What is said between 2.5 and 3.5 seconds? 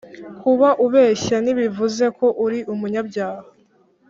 umunyabyaha